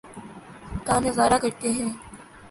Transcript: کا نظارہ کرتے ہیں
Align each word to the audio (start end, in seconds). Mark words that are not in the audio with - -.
کا 0.85 0.95
نظارہ 0.99 1.37
کرتے 1.37 1.69
ہیں 1.71 1.91